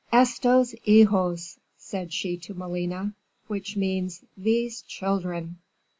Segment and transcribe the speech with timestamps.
[0.11, 3.13] "Estos hijos!" said she to Molina
[3.45, 5.59] which means, "These children!"